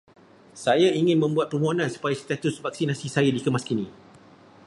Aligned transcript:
Saya 0.63 0.89
ingin 0.99 1.17
membuat 1.23 1.47
permohonan 1.53 1.85
supaya 1.95 2.15
status 2.23 2.55
vaksinasi 2.65 3.05
saya 3.15 3.29
dikemaskini. 3.37 3.85